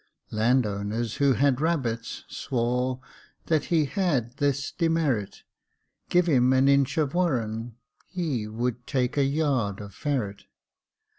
Land 0.31 0.65
owners, 0.65 1.17
who 1.17 1.33
had 1.33 1.61
rabbits, 1.61 2.23
swore 2.27 3.01
That 3.45 3.65
he 3.65 3.85
had 3.85 4.37
this 4.37 4.71
demerit 4.71 5.43
Give 6.09 6.25
him 6.25 6.51
an 6.53 6.67
inch 6.67 6.97
of 6.97 7.13
warren, 7.13 7.75
he 8.07 8.47
Would 8.47 8.87
take 8.87 9.15
a 9.15 9.23
yard 9.23 9.79
of 9.79 9.93
ferret. 9.93 10.45